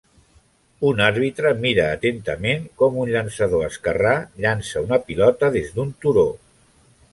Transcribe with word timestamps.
Un 0.91 1.01
arbitre 1.07 1.51
mira 1.65 1.85
atentament 1.97 2.65
com 2.83 2.97
un 3.03 3.13
llançador 3.17 3.67
esquerrà 3.67 4.15
llança 4.47 4.85
una 4.89 5.01
pilota 5.11 5.53
des 5.59 5.73
d'un 5.77 5.95
turó. 6.07 6.29